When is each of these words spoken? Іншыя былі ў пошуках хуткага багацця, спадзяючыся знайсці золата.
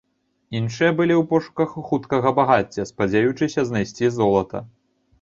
Іншыя 0.59 0.91
былі 1.01 1.13
ў 1.17 1.23
пошуках 1.33 1.77
хуткага 1.91 2.33
багацця, 2.41 2.89
спадзяючыся 2.93 3.69
знайсці 3.73 4.15
золата. 4.21 4.69